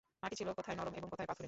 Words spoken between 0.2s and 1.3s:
মাটি ছিল কোথাও নরম এবং কোথায়